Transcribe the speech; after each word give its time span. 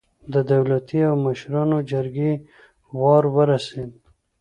د 0.33 0.35
دولتي 0.51 0.99
او 1.09 1.15
مشرانو 1.25 1.77
جرګې 1.91 2.31
وار 2.99 3.23
راورسېد. 3.35 3.91